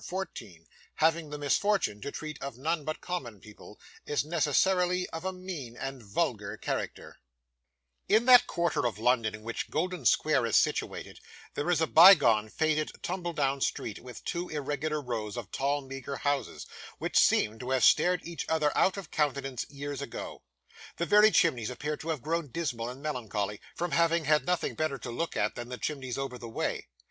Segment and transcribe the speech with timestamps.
[0.01, 5.25] CHAPTER 14 Having the Misfortune to treat of none but Common People, is necessarily of
[5.25, 7.19] a Mean and Vulgar Character
[8.09, 11.19] In that quarter of London in which Golden Square is situated,
[11.53, 16.17] there is a bygone, faded, tumble down street, with two irregular rows of tall meagre
[16.17, 16.65] houses,
[16.97, 20.41] which seem to have stared each other out of countenance years ago.
[20.97, 24.97] The very chimneys appear to have grown dismal and melancholy, from having had nothing better
[24.97, 26.87] to look at than the chimneys over the way.